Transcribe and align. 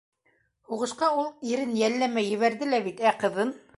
Һуғышҡа 0.71 1.09
ул 1.19 1.29
ирен 1.51 1.75
йәлләмәй 1.83 2.31
ебәрҙе 2.33 2.71
лә 2.73 2.81
бит, 2.89 3.05
ә 3.11 3.17
ҡыҙын? 3.27 3.55